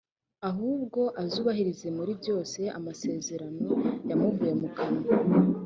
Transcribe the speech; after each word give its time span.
ahubwo 0.49 1.01
azubahirize 1.23 1.87
muri 1.97 2.11
byose 2.21 2.59
amasezerano 2.77 3.59
yamuvuye 4.09 4.53
mu 4.61 4.69
kanwa. 4.77 5.07